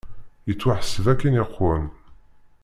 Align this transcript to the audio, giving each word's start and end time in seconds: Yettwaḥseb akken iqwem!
Yettwaḥseb 0.47 1.05
akken 1.13 1.37
iqwem! 1.43 1.85